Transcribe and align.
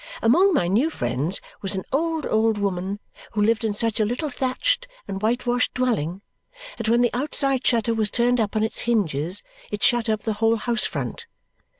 Among 0.23 0.51
my 0.51 0.67
new 0.67 0.89
friends 0.89 1.41
was 1.61 1.75
an 1.75 1.83
old 1.93 2.25
old 2.25 2.57
woman 2.57 2.99
who 3.33 3.41
lived 3.43 3.63
in 3.63 3.71
such 3.71 3.99
a 3.99 4.03
little 4.03 4.29
thatched 4.31 4.87
and 5.07 5.21
whitewashed 5.21 5.75
dwelling 5.75 6.23
that 6.79 6.89
when 6.89 7.01
the 7.03 7.13
outside 7.13 7.63
shutter 7.67 7.93
was 7.93 8.09
turned 8.09 8.39
up 8.39 8.55
on 8.55 8.63
its 8.63 8.79
hinges, 8.79 9.43
it 9.69 9.83
shut 9.83 10.09
up 10.09 10.23
the 10.23 10.33
whole 10.41 10.55
house 10.55 10.87
front. 10.87 11.27